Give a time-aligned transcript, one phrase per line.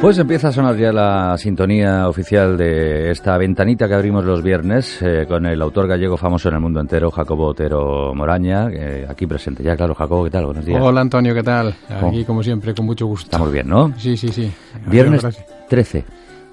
[0.00, 5.00] Pues empieza a sonar ya la sintonía oficial de esta ventanita que abrimos los viernes
[5.02, 9.26] eh, con el autor gallego famoso en el mundo entero, Jacobo Otero Moraña, eh, aquí
[9.26, 9.62] presente.
[9.64, 10.46] Ya, claro, Jacobo, ¿qué tal?
[10.46, 10.80] Buenos días.
[10.80, 11.74] Hola, Antonio, ¿qué tal?
[11.88, 13.26] Aquí, como siempre, con mucho gusto.
[13.26, 13.92] Estamos bien, ¿no?
[13.96, 14.52] Sí, sí, sí.
[14.86, 15.26] Viernes
[15.68, 16.04] 13.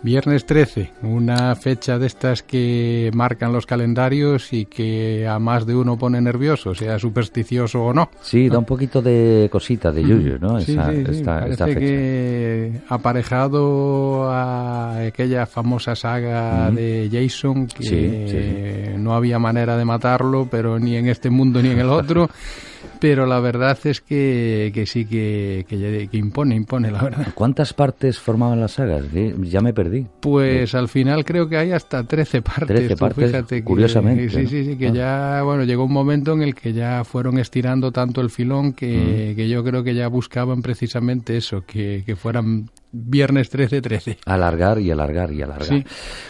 [0.03, 5.75] Viernes 13, una fecha de estas que marcan los calendarios y que a más de
[5.75, 8.09] uno pone nervioso, sea supersticioso o no.
[8.21, 10.59] Sí, da un poquito de cosita, de yuyu, ¿no?
[10.59, 11.11] Sí, esa, sí, sí.
[11.11, 11.79] esta, Parece esta fecha.
[11.79, 20.79] que aparejado a aquella famosa saga de Jason que no había manera de matarlo, pero
[20.79, 22.29] ni en este mundo ni en el otro.
[23.03, 27.27] Pero la verdad es que, que sí que, que, que impone, impone, la verdad.
[27.35, 29.03] ¿Cuántas partes formaban las sagas?
[29.13, 30.07] Eh, Ya me perdí.
[30.21, 32.67] Pues al final creo que hay hasta 13 partes.
[32.67, 34.49] 13 tú partes, fíjate que- curiosamente, Sí, ¿no?
[34.49, 34.93] sí, sí, que Ah.
[34.93, 39.33] ya, bueno, llegó un momento en el que ya fueron estirando tanto el filón que,
[39.33, 39.35] Mm.
[39.35, 44.19] que yo creo que ya buscaban precisamente eso, que, que fueran viernes 13-13.
[44.25, 45.67] Alargar y alargar y alargar.
[45.67, 45.83] Sí.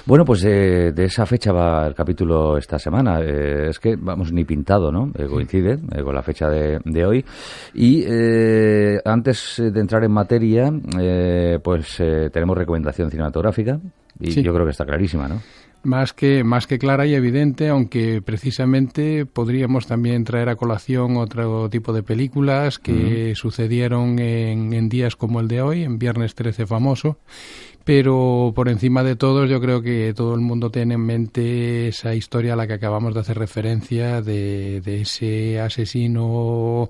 [0.05, 3.19] Bueno, pues eh, de esa fecha va el capítulo esta semana.
[3.21, 5.11] Eh, es que, vamos, ni pintado, ¿no?
[5.17, 7.25] Eh, coincide eh, con la fecha de, de hoy.
[7.73, 13.79] Y eh, antes de entrar en materia, eh, pues eh, tenemos recomendación cinematográfica.
[14.19, 14.41] Y Sí.
[14.41, 15.41] yo creo que está clarísima, ¿no?
[15.83, 21.69] Más que, más que clara y evidente, aunque precisamente podríamos también traer a colación otro
[21.69, 26.65] tipo de películas que sucedieron en, en días como el de hoy, en Viernes 13
[26.67, 27.17] famoso.
[27.83, 32.15] Pero por encima de todos, yo creo que todo el mundo tiene en mente esa
[32.15, 36.89] historia a la que acabamos de hacer referencia de, de ese asesino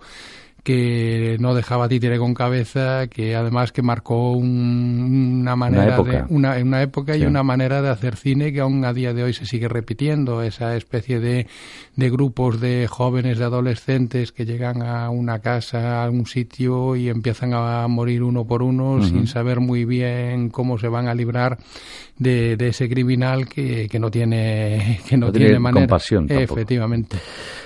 [0.64, 6.12] que no dejaba títere con cabeza, que además que marcó un- una manera época.
[6.12, 7.22] de una, una época Sí.
[7.22, 10.42] y una manera de hacer cine que aún a día de hoy se sigue repitiendo,
[10.42, 11.48] esa especie de,
[11.98, 17.10] de grupos de jóvenes, de adolescentes que llegan a una casa, a un sitio y
[17.10, 21.58] empiezan a morir uno por uno sin saber muy bien cómo se van a librar
[22.18, 25.82] de, de ese criminal que, que no tiene que no, No tiene tiene manera.
[25.88, 26.54] compasión tampoco.
[26.54, 27.18] Efectivamente.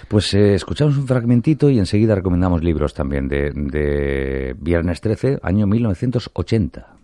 [0.07, 5.67] Pues eh, escuchamos un fragmentito y enseguida recomendamos libros también de, de Viernes 13, año
[5.67, 6.97] 1980.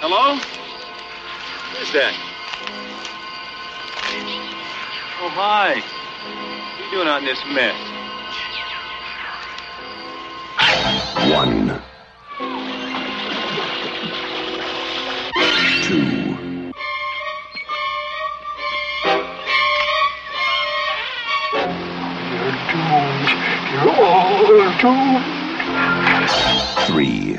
[0.00, 0.34] Hello?
[0.34, 2.12] Who's that?
[5.22, 5.74] Oh, hi.
[5.76, 7.78] What are you doing out in this mess?
[11.32, 11.91] One.
[24.82, 25.24] Doomed.
[26.88, 27.38] Three.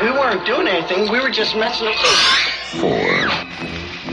[0.00, 1.12] We weren't doing anything.
[1.12, 1.94] We were just messing up.
[2.80, 3.71] Four.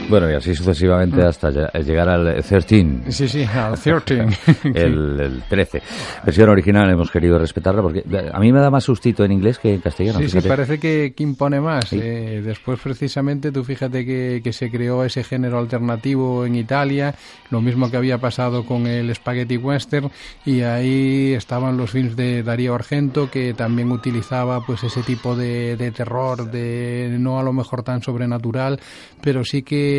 [0.09, 3.11] Bueno, y así sucesivamente hasta lle- llegar al 13.
[3.11, 4.25] Sí, sí, al 13.
[4.73, 5.81] el, el 13.
[6.25, 9.59] Versión original hemos querido respetarla porque eh, a mí me da más sustito en inglés
[9.59, 10.19] que en castellano.
[10.19, 10.47] Sí, sí, fíjate.
[10.49, 11.89] parece que, que impone más.
[11.89, 11.99] Sí.
[12.01, 17.13] Eh, después, precisamente, tú fíjate que, que se creó ese género alternativo en Italia,
[17.51, 20.09] lo mismo que había pasado con el Spaghetti Western,
[20.45, 25.75] y ahí estaban los films de Darío Argento, que también utilizaba pues ese tipo de,
[25.77, 28.79] de terror, de no a lo mejor tan sobrenatural,
[29.21, 29.98] pero sí que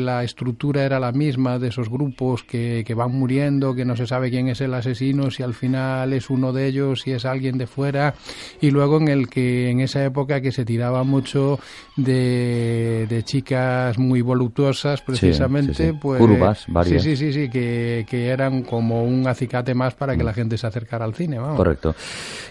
[0.00, 4.06] la estructura era la misma de esos grupos que, que van muriendo, que no se
[4.06, 7.58] sabe quién es el asesino, si al final es uno de ellos, si es alguien
[7.58, 8.14] de fuera,
[8.60, 11.58] y luego en el que en esa época que se tiraba mucho
[11.96, 15.98] de, de chicas muy voluptuosas precisamente, sí, sí.
[16.00, 17.02] pues Curvas, varias.
[17.02, 20.58] Sí, sí, sí, sí, que, que eran como un acicate más para que la gente
[20.58, 21.56] se acercara al cine, vamos.
[21.56, 21.94] Correcto.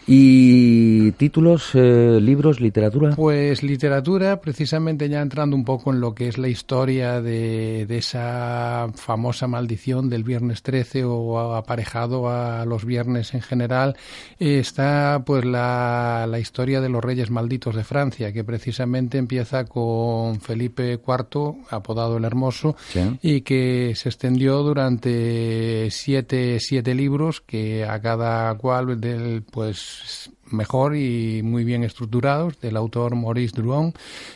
[0.07, 3.15] ¿Y títulos, eh, libros, literatura?
[3.15, 7.85] Pues literatura, precisamente ya entrando un poco en lo que es la historia historia de,
[7.85, 13.95] de, esa famosa maldición del viernes 13 o aparejado a los viernes en general,
[14.37, 20.41] está pues la, la historia de los reyes malditos de Francia, que precisamente empieza con
[20.41, 23.17] Felipe IV, apodado el Hermoso, Sí.
[23.21, 30.95] y que se extendió durante siete, siete libros, que a cada cual del, pues mejor
[30.95, 33.93] y muy bien estructurados del autor Maurice Druon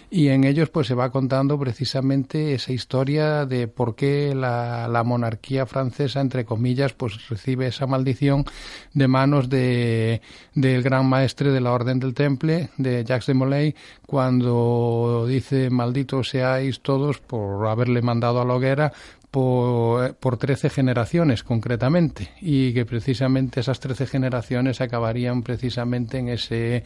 [0.09, 5.65] y en ellos pues se va contando precisamente esa historia de por qué la, monarquía
[5.65, 8.45] francesa entre comillas pues recibe esa maldición
[8.93, 10.21] de manos de
[10.55, 13.75] del gran maestre de la orden del temple de Jacques de Molay
[14.05, 18.93] cuando dice malditos seáis todos por haberle mandado a la hoguera
[19.41, 26.83] por, por 13 generaciones concretamente y que precisamente esas 13 generaciones acabarían precisamente en ese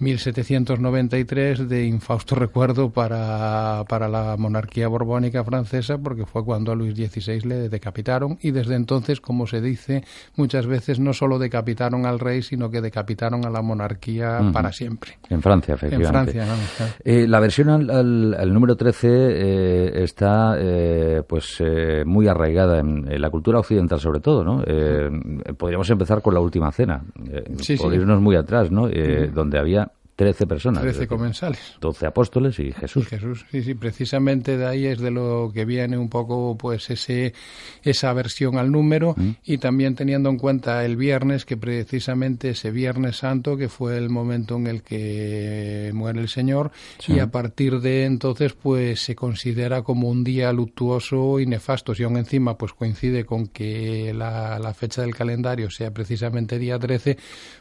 [0.00, 6.94] 1793 de infausto recuerdo para, para la monarquía borbónica francesa porque fue cuando a Luis
[6.94, 10.04] XVI le decapitaron y desde entonces, como se dice
[10.36, 15.18] muchas veces, no solo decapitaron al rey sino que decapitaron a la monarquía para siempre.
[15.30, 16.32] En Francia, En efectivamente.
[16.32, 16.92] Francia, vamos, claro.
[17.02, 21.56] Eh, la versión al, al- al número 13 eh, está eh, pues
[22.00, 24.62] eh, muy arraigada en, en la cultura occidental sobre todo, ¿no?
[24.66, 25.10] Eh,
[25.56, 27.96] podríamos empezar con la última cena, eh, Sí, por sí.
[27.98, 28.88] irnos muy atrás, ¿no?
[28.88, 30.78] Eh, Donde había 13 personas.
[30.78, 31.60] es 13 decir, comensales.
[31.80, 33.08] 12 apóstoles y Y Jesús.
[33.08, 37.34] Jesús, sí, sí, precisamente de ahí es de lo que viene un poco pues ese
[37.82, 39.30] esa versión al número Mm.
[39.44, 44.08] y también teniendo en cuenta el viernes que precisamente ese viernes santo que fue el
[44.08, 46.70] momento en el que muere el Señor
[47.08, 52.04] y a partir de entonces pues se considera como un día luctuoso y nefasto si
[52.04, 57.16] aún encima pues coincide con que la, la fecha del calendario sea precisamente día 13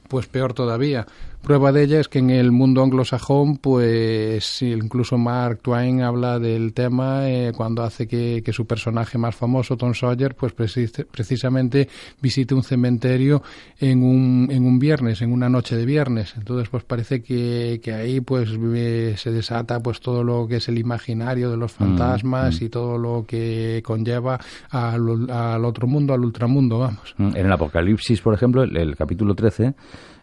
[0.07, 1.05] pues peor todavía
[1.43, 6.73] prueba de ella es que en el mundo anglosajón pues incluso Mark Twain habla del
[6.73, 11.89] tema eh, cuando hace que, que su personaje más famoso Tom Sawyer pues precis- precisamente
[12.21, 13.43] visite un cementerio
[13.79, 16.33] en un, en un viernes en una noche de viernes.
[16.37, 20.69] Entonces pues parece que, que ahí pues eh, se desata pues todo lo que es
[20.69, 26.21] el imaginario de los fantasmas y todo lo que conlleva al, al otro mundo al
[26.23, 27.13] ultramundo vamos.
[27.17, 29.73] Mm, En el Apocalipsis, por ejemplo, el, el capítulo 13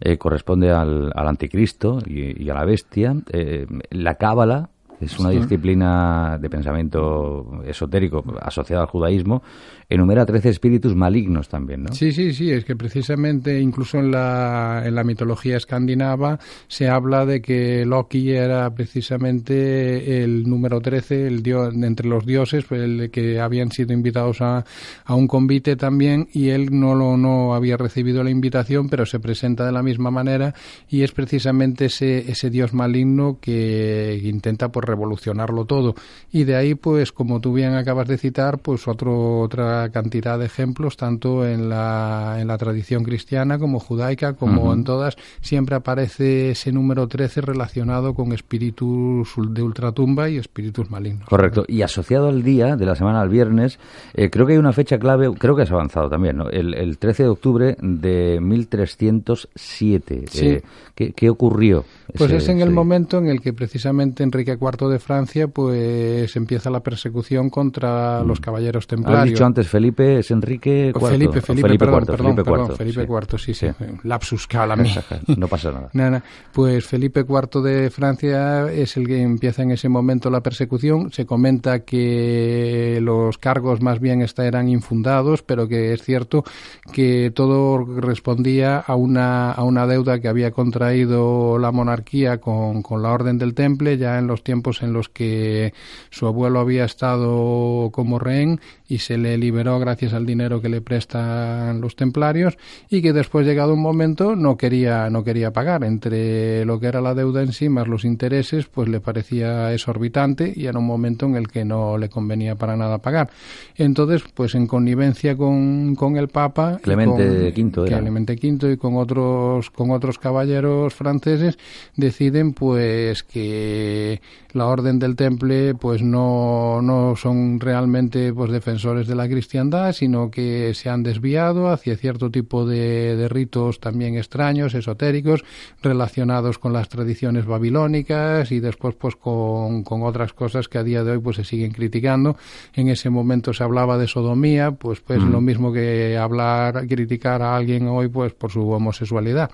[0.03, 3.17] eh, corresponde al, al anticristo y, y a la bestia.
[3.33, 9.43] Eh, la cábala es una disciplina de pensamiento esotérico asociada al judaísmo.
[9.89, 11.93] Enumera 13 espíritus malignos también, ¿no?
[11.93, 16.39] Sí, sí, sí, es que precisamente incluso en la, en la mitología escandinava
[16.69, 22.65] se habla de que Loki era precisamente el número 13, el dios, entre los dioses,
[22.69, 24.65] pues, el que habían sido invitados a,
[25.05, 29.19] a un convite también y él no, lo, no había recibido la invitación, pero se
[29.19, 30.55] presenta de la misma manera
[30.89, 35.95] y es precisamente ese, ese dios maligno que intenta pues revolucionarlo todo.
[36.33, 40.47] Y de ahí, pues, como tú bien acabas de citar, pues otro, otra cantidad de
[40.47, 46.51] ejemplos, tanto en la, en la tradición cristiana como judaica, como en todas, siempre aparece
[46.51, 51.29] ese número 13 relacionado con espíritus de ultratumba y espíritus malignos.
[51.29, 51.65] Correcto.
[51.67, 53.79] Y asociado al día de la semana al viernes,
[54.15, 56.49] eh, creo que hay una fecha clave, creo que has avanzado también, ¿no?
[56.51, 60.25] El, el 13 de octubre de 1307.
[60.29, 60.47] Sí.
[60.47, 60.63] Eh,
[60.95, 61.85] ¿qué, qué ocurrió?
[62.17, 66.35] Pues ese- es en el momento en el que precisamente Enrique IV de Francia pues
[66.37, 69.29] empieza la persecución contra los caballeros Has templarios.
[69.31, 71.09] dicho antes Felipe, es Enrique O IV.
[71.09, 73.09] Felipe, o Felipe, perdón, IV, perdón, Felipe perdón, IV, Felipe sí.
[73.13, 73.85] IV, sí, sí, Sí.
[74.05, 74.95] lapsus mí.
[75.37, 75.91] No pasa nada.
[76.53, 81.11] Pues Felipe IV de Francia es el que empieza en ese momento la persecución.
[81.13, 86.45] Se comenta que los cargos más bien eran infundados, pero que es cierto
[86.93, 93.03] que todo respondía a una, a una deuda que había contraído la monarquía con, con
[93.03, 95.73] la Orden del Temple ya en los tiempos en los que
[96.11, 100.81] su abuelo había estado como rehén y se le liberó gracias al dinero que le
[100.81, 102.57] prestan los templarios
[102.89, 107.01] y que después llegado un momento no quería no quería pagar entre lo que era
[107.01, 111.27] la deuda en sí más los intereses pues le parecía exorbitante y era un momento
[111.27, 113.31] en el que no le convenía para nada pagar
[113.77, 118.01] entonces pues en connivencia con, con el papa Clemente con- V era.
[118.01, 121.59] Clemente V y con otros con otros caballeros franceses
[121.97, 124.21] deciden pues que
[124.55, 130.31] la orden del temple pues no no son realmente pues defensores de la cristiandad sino
[130.31, 135.45] que se han desviado hacia cierto tipo de, de ritos también extraños esotéricos
[135.83, 141.05] relacionados con las tradiciones babilónicas y después pues con, con otras cosas que a día
[141.05, 142.37] de hoy pues se siguen criticando.
[142.75, 147.57] En ese momento se hablaba de sodomía pues pues lo mismo que hablar criticar a
[147.57, 149.51] alguien hoy pues por su homosexualidad.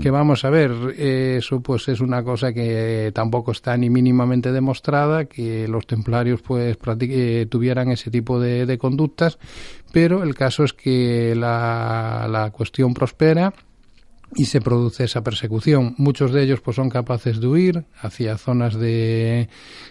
[0.00, 5.24] Que vamos a ver eso pues es una cosa que tampoco está ni mínimamente demostrada
[5.26, 9.38] que los templarios pues eh, tuvieran ese tipo de, de, conductas,
[9.92, 13.52] pero el caso es que la, la cuestión prospera
[14.34, 15.94] y se produce esa persecución.
[15.96, 19.48] Muchos de ellos pues son capaces de huir hacia zonas de,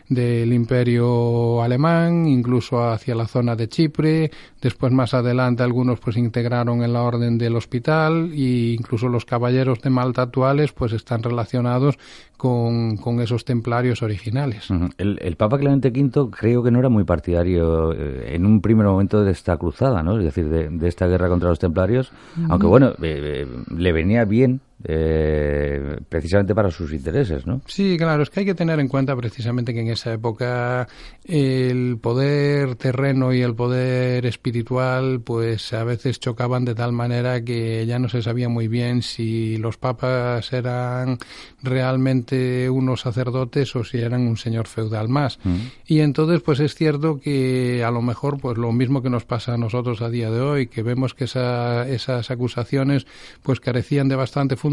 [0.09, 4.31] del imperio alemán, incluso hacia la zona de Chipre.
[4.61, 9.81] Después más adelante algunos pues integraron en la orden del hospital e incluso los caballeros
[9.81, 11.97] de Malta actuales pues están relacionados
[12.37, 14.69] con, con esos templarios originales.
[14.97, 18.85] el, el, Papa Clemente V creo que no era muy partidario eh, en un primer
[18.85, 20.17] momento de esta cruzada, ¿no?
[20.17, 22.11] Es decir, de, de esta guerra contra los templarios,
[22.49, 27.61] aunque bueno, eh, eh, le venía bien eh, precisamente para sus intereses, ¿no?
[27.65, 30.87] Sí, claro, es que hay que tener en cuenta precisamente que en esa época
[31.25, 37.85] el poder terreno y el poder espiritual pues a veces chocaban de tal manera que
[37.87, 41.17] ya no se sabía muy bien si los papas eran
[41.63, 45.39] realmente unos sacerdotes o si eran un señor feudal más.
[45.43, 45.55] Mm.
[45.87, 49.55] Y entonces pues es cierto que a lo mejor pues lo mismo que nos pasa
[49.55, 53.07] a nosotros a día de hoy, que vemos que esa, esas acusaciones
[53.41, 54.66] pues carecían de bastante fundamento,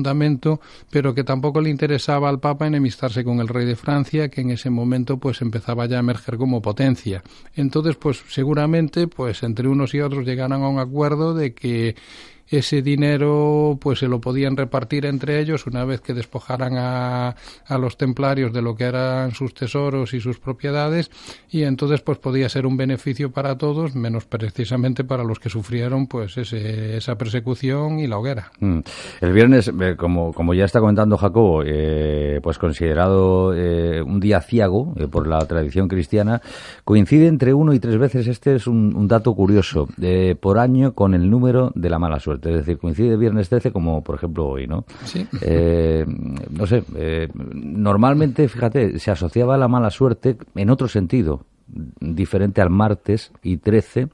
[0.91, 4.51] pero que tampoco le interesaba al Papa enemistarse con el rey de Francia, que en
[4.51, 7.23] ese momento pues empezaba ya a emerger como potencia.
[7.55, 11.97] Entonces, pues seguramente, pues entre unos y otros llegaron a un acuerdo de que
[12.49, 17.37] ese dinero pues se lo podían repartir entre ellos una vez que despojaran a,
[17.67, 21.11] a, los templarios de lo que eran sus tesoros y sus propiedades
[21.51, 26.07] y entonces pues podía ser un beneficio para todos menos precisamente para los que sufrieron
[26.07, 28.51] pues ese, esa persecución y la hoguera.
[28.61, 28.81] Mm.
[29.21, 34.41] el viernes eh, como, como ya está comentando Jacobo eh, pues considerado eh, un día
[34.41, 36.41] ciago eh, por la tradición cristiana
[36.85, 38.27] coincide entre uno y tres veces.
[38.27, 39.89] Este es un, un dato curioso.
[40.01, 43.73] Eh, por año con el número de la mala suerte es decir, coincide viernes 13
[43.73, 44.85] como por ejemplo hoy, ¿no?
[45.05, 45.27] Sí.
[45.41, 46.05] Eh,
[46.51, 52.71] no sé, eh, normalmente, fíjate, se asociaba la mala suerte en otro sentido, diferente al
[52.71, 54.09] martes y 13,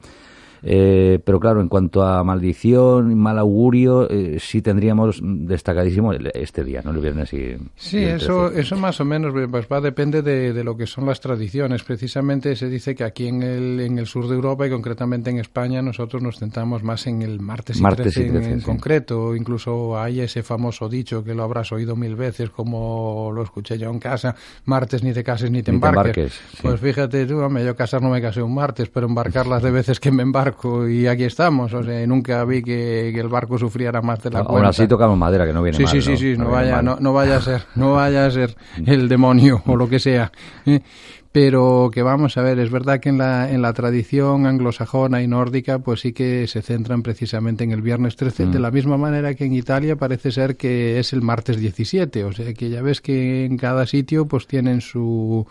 [0.62, 6.64] eh, pero claro, en cuanto a maldición y mal augurio, eh, sí tendríamos destacadísimo este
[6.64, 6.90] día, ¿no?
[6.90, 7.56] El viernes y.
[7.76, 11.06] Sí, y eso, eso más o menos pues va depende de, de, lo que son
[11.06, 11.82] las tradiciones.
[11.82, 15.38] Precisamente se dice que aquí en el, en el sur de Europa y concretamente en
[15.38, 18.60] España nosotros nos centramos más en el martes y martes 13, y 13 en, en
[18.60, 18.66] sí.
[18.66, 19.34] concreto.
[19.34, 23.90] Incluso hay ese famoso dicho que lo habrás oído mil veces, como lo escuché yo
[23.90, 26.32] en casa: martes ni te cases ni te Ni te embarques.
[26.32, 26.58] sí.
[26.62, 29.70] Pues fíjate tú, hombre, yo casar no me casé un martes, pero embarcar las de
[29.70, 30.49] veces que me embarco
[30.88, 31.72] y aquí estamos.
[31.74, 34.68] O sea, nunca vi que, que el barco sufriera más de la cuenta.
[34.70, 35.92] así tocamos madera, que no viene Sí, mal.
[35.92, 36.16] sí, sí, ¿no?
[36.16, 39.76] sí, no, vaya, no, no vaya a ser, no vaya a ser el demonio o
[39.76, 40.30] lo que sea.
[40.66, 40.80] ¿eh?
[41.32, 45.28] Pero que vamos a ver, es verdad que en la, en la tradición anglosajona y
[45.28, 48.50] nórdica, pues sí que se centran precisamente en el viernes 13, Mm.
[48.50, 52.24] de la misma manera que en Italia parece ser que es el martes 17.
[52.24, 55.46] O sea que ya ves que en cada sitio pues tienen su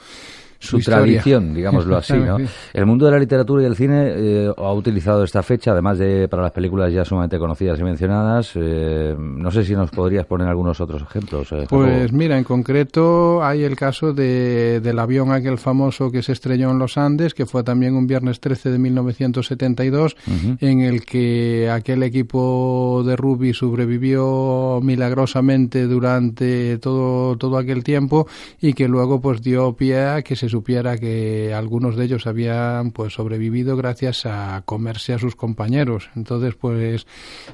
[0.60, 2.38] su tradición, digámoslo así, ¿no?
[2.74, 6.28] El mundo de la literatura y el cine eh, ha utilizado esta fecha, además de
[6.28, 8.52] para las películas ya sumamente conocidas y mencionadas.
[8.56, 11.52] Eh, no sé si nos podrías poner algunos otros ejemplos.
[11.54, 16.34] Eh, Pues mira, en concreto hay el caso de, del avión aquel famoso que se
[16.34, 20.58] estrelló en los Andes, que fue también un viernes 13 de 1972, Ujú.
[20.60, 28.28] en el que aquel equipo de rugby sobrevivió milagrosamente durante todo, todo aquel tiempo
[28.60, 32.92] y que luego pues dio pie a que se supiera que algunos de ellos habían
[32.92, 36.10] pues sobrevivido gracias a comerse a sus compañeros.
[36.16, 37.08] Entonces pues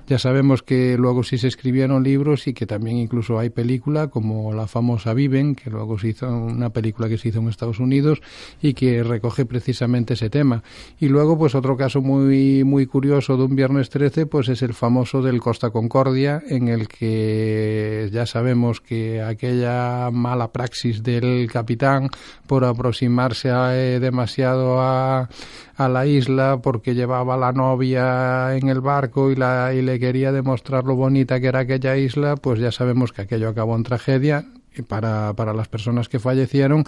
[0.07, 4.53] ya sabemos que luego sí se escribieron libros y que también incluso hay película como
[4.53, 8.21] la famosa Viven, que luego se hizo una película que se hizo en Estados Unidos
[8.61, 10.63] y que recoge precisamente ese tema.
[10.99, 14.73] Y luego pues otro caso muy muy curioso de un viernes 13 pues es el
[14.73, 22.09] famoso del Costa Concordia en el que ya sabemos que aquella mala praxis del capitán
[22.47, 25.27] por aproximarse a, eh, demasiado a,
[25.75, 29.99] a, la isla porque llevaba a la novia en el barco y, la, y le
[29.99, 33.83] quería demostrar lo bonita que era aquella isla, pues ya sabemos que aquello acabó en
[33.83, 34.45] tragedia
[34.83, 36.83] para, para las personas que fallecieron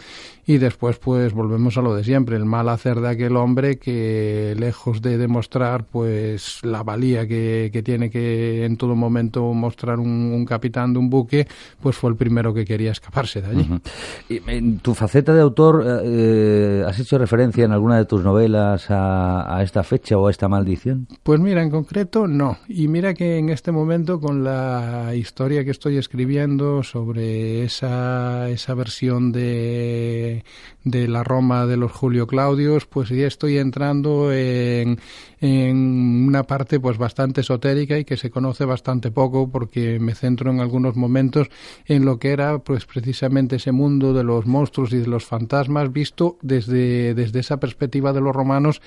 [0.46, 4.56] y después pues volvemos a lo de siempre, el mal hacer de aquel hombre que
[4.58, 10.32] lejos de demostrar pues la valía que, que tiene que en todo momento mostrar un,
[10.34, 11.48] un, capitán de un buque,
[11.82, 13.68] pues fue el primero que quería escaparse de allí.
[13.70, 13.82] Uh -huh.
[14.30, 18.90] y en tu faceta de autor, eh, ¿has hecho referencia en alguna de tus novelas
[18.90, 21.08] a, a, esta fecha o a esta maldición?
[21.24, 22.58] Pues mira, en concreto no.
[22.68, 28.50] Y mira que en este momento con la historia que estoy escribiendo sobre ese esa,
[28.50, 30.44] esa versión de,
[30.90, 35.00] de la Roma de los Julio Claudios, pues ya estoy entrando en,
[35.40, 35.78] en
[36.28, 40.60] una parte pues bastante esotérica y que se conoce bastante poco porque me centro en
[40.60, 41.50] algunos momentos
[41.86, 45.92] en lo que era pues precisamente ese mundo de los monstruos y de los fantasmas
[45.92, 48.82] visto desde, desde esa perspectiva de los romanos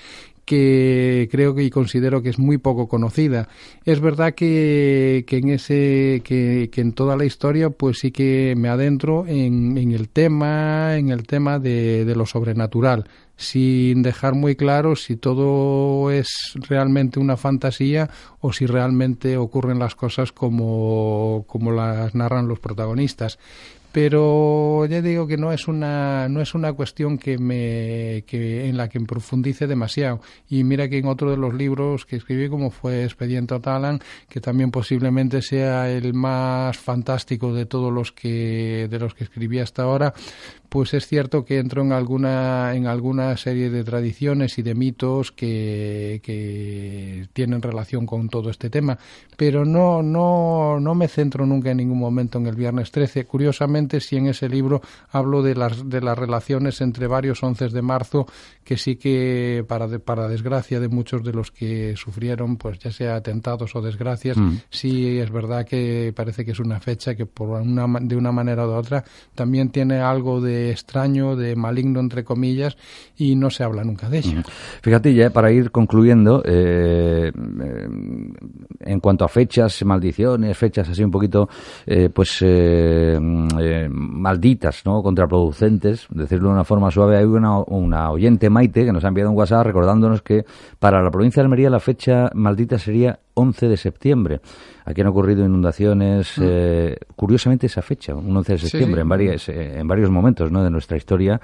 [0.45, 3.47] que creo que y considero que es muy poco conocida.
[3.85, 8.55] Es verdad que, que en ese que, que, en toda la historia pues sí que
[8.57, 13.05] me adentro en, en el tema en el tema de, de lo sobrenatural
[13.35, 19.95] sin dejar muy claro si todo es realmente una fantasía o si realmente ocurren las
[19.95, 23.39] cosas como, como las narran los protagonistas
[23.91, 28.77] pero ya digo que no es una no es una cuestión que me que en
[28.77, 30.21] la que profundice demasiado.
[30.49, 34.39] Y mira que en otro de los libros que escribí como fue Expediente Otalan que
[34.39, 39.83] también posiblemente sea el más fantástico de todos los que de los que escribí hasta
[39.83, 40.13] ahora
[40.69, 45.33] pues es cierto que entro en alguna en alguna serie de tradiciones y de mitos
[45.33, 48.97] que, que tienen relación con todo este tema.
[49.35, 53.80] Pero no no no me centro nunca en ningún momento en el viernes 13 curiosamente
[53.99, 58.25] si en ese libro hablo de las, de las relaciones entre varios once de marzo
[58.63, 63.15] que sí que, para, para desgracia de muchos de los que sufrieron, pues ya sea
[63.15, 64.57] atentados o desgracias, mm.
[64.69, 68.67] sí es verdad que parece que es una fecha que por una, de una manera
[68.67, 69.03] u otra
[69.35, 72.77] también tiene algo de extraño, de maligno, entre comillas,
[73.17, 74.41] y no se habla nunca de ello.
[74.81, 77.89] Fíjate, ya para ir concluyendo, eh, eh,
[78.79, 81.49] en cuanto a fechas, maldiciones, fechas así un poquito,
[81.85, 83.17] eh, pues eh,
[83.71, 85.01] eh, malditas, ¿no?
[85.01, 87.17] Contraproducentes, decirlo de una forma suave.
[87.17, 90.45] Hay una, una oyente, Maite, que nos ha enviado un WhatsApp recordándonos que
[90.79, 94.41] para la provincia de Almería la fecha maldita sería 11 de septiembre.
[94.85, 96.41] Aquí han ocurrido inundaciones, mm.
[96.43, 100.63] eh, curiosamente esa fecha, un 11 de septiembre, En, varias, eh, en varios momentos ¿no?
[100.63, 101.39] de nuestra historia.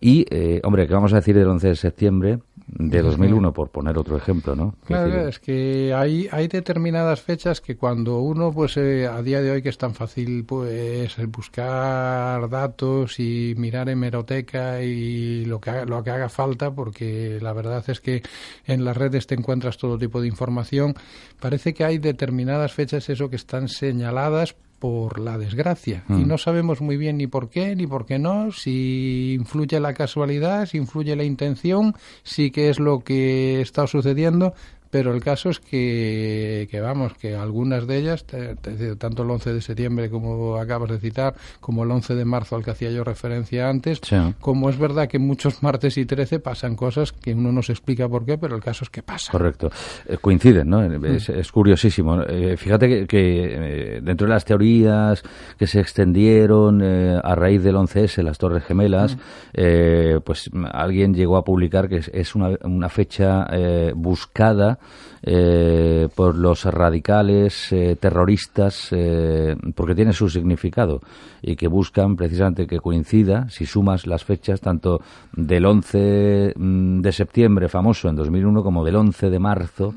[0.00, 2.38] Y, eh, hombre, ¿qué vamos a decir del 11 de septiembre?
[2.72, 4.74] De 2001, por poner otro ejemplo, ¿no?
[4.84, 9.50] Claro, es que hay, hay determinadas fechas que cuando uno, pues eh, a día de
[9.50, 16.02] hoy que es tan fácil, pues buscar datos y mirar hemeroteca y lo que, lo
[16.02, 18.22] que haga falta, porque la verdad es que
[18.66, 20.94] en las redes te encuentras todo tipo de información,
[21.40, 26.26] parece que hay determinadas fechas, eso, que están señaladas por la desgracia y mm.
[26.26, 30.66] no sabemos muy bien ni por qué ni por qué no, si influye la casualidad,
[30.66, 34.54] si influye la intención, si qué es lo que está sucediendo,
[34.90, 38.24] pero el caso es que, que vamos, que algunas de ellas,
[38.98, 42.64] tanto el 11 de septiembre como acabas de citar, como el 11 de marzo al
[42.64, 44.00] que hacía yo referencia antes,
[44.40, 48.08] como es verdad que muchos martes y 13 pasan cosas que uno no se explica
[48.08, 49.30] por qué, pero el caso es que pasa.
[49.30, 49.70] Correcto.
[50.06, 50.80] Eh, coinciden, ¿no?
[50.80, 51.04] Mm.
[51.04, 52.22] Es, curiosísimo.
[52.22, 55.22] Eh, fíjate que, eh, dentro de las teorías
[55.56, 60.20] que se extendieron a raíz del 11S, las Torres Gemelas, mm.
[60.24, 63.46] pues alguien llegó a publicar que es, una, una fecha
[63.94, 64.79] buscada
[65.22, 71.00] eh, por los radicales eh, terroristas eh, porque tiene su significado
[71.42, 75.02] y que buscan precisamente que coincida, si sumas las fechas tanto
[75.36, 79.94] del 11 mm, de septiembre famoso en 2001 como del 11 de marzo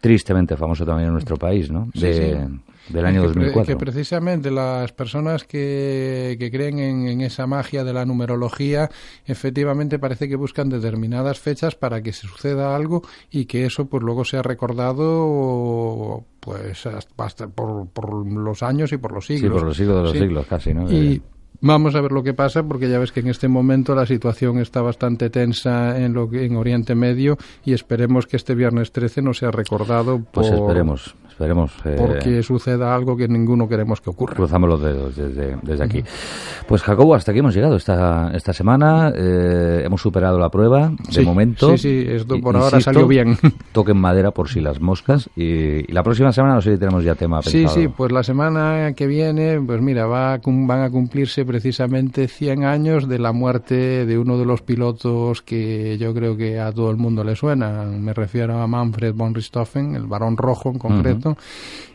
[0.00, 1.88] tristemente famoso también en nuestro país, ¿no?
[1.94, 2.48] De,
[2.92, 3.64] del año 2004.
[3.64, 8.90] Que precisamente las personas que, que creen en, esa magia de la numerología,
[9.26, 14.02] efectivamente parece que buscan determinadas fechas para que se suceda algo y que eso pues
[14.02, 19.50] luego sea recordado pues hasta por, por los años y por los siglos.
[19.50, 20.90] Sí, por los siglos de los siglos casi, ¿no?
[20.90, 21.20] Y, eh,
[21.62, 24.58] Vamos a ver lo que pasa porque ya ves que en este momento la situación
[24.58, 29.34] está bastante tensa en lo en Oriente Medio y esperemos que este viernes 13 no
[29.34, 34.34] sea recordado pues por, pues esperemos eh, porque suceda algo que ninguno queremos que ocurra.
[34.34, 36.04] cruzamos los dedos desde, desde aquí.
[36.66, 39.12] Pues Jacobo hasta aquí hemos llegado esta esta semana.
[39.14, 41.76] Eh, hemos superado la prueba de momento.
[41.76, 43.38] sí sí esto por ahora salió bien.
[43.72, 45.30] toquen madera por si las moscas.
[45.36, 47.74] Y, la próxima semana no sé si tenemos ya tema pensado.
[47.74, 52.64] sí sí pues la semana que viene pues mira va van a cumplirse precisamente 100
[52.64, 56.90] años de la muerte de uno de los pilotos que yo creo que a todo
[56.90, 57.84] el mundo le suena.
[57.84, 61.29] Me refiero a Manfred von Richthofen, el varón rojo en concreto,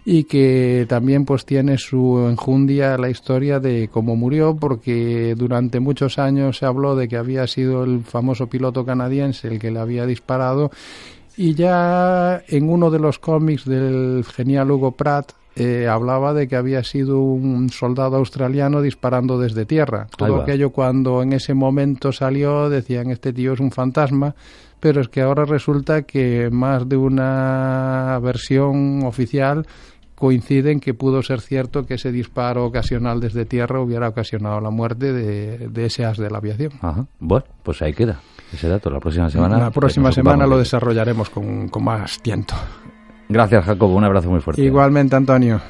[0.06, 6.20] y que también pues tiene su enjundia la historia de cómo murió, porque durante muchos
[6.20, 10.06] años se habló de que había sido el famoso piloto canadiense el que le había
[10.06, 10.72] disparado
[11.38, 16.56] y ya en uno de los cómics del genial Hugo Pratt eh, hablaba de que
[16.56, 20.08] había sido un soldado australiano disparando desde tierra.
[20.18, 24.36] Todo aquello cuando en ese momento salió decían este tío es un fantasma,
[24.80, 29.66] pero es que ahora resulta que más de una versión oficial
[30.16, 35.12] coinciden que pudo ser cierto que ese disparo ocasional desde tierra hubiera ocasionado la muerte
[35.12, 36.72] de, de ese as de la aviación.
[36.82, 37.06] Ajá.
[37.20, 38.20] Bueno, pues ahí queda
[38.54, 38.90] ese dato.
[38.90, 39.58] La próxima semana.
[39.58, 42.54] La próxima semana lo de- desarrollaremos con, con más tiento.
[43.30, 43.96] Gracias, Jacobo.
[43.96, 44.62] Un abrazo muy fuerte.
[44.62, 45.62] Igualmente, Antonio.